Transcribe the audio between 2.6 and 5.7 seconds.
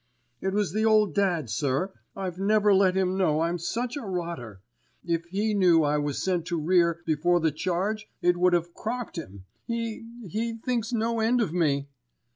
let him know I'm such a rotter. If he